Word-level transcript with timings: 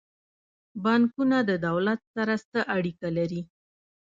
بانکونه 0.83 1.37
د 1.49 1.51
دولت 1.67 1.99
سره 2.15 2.33
څه 2.49 2.59
اړیکه 2.75 3.07
لري؟ 3.17 3.41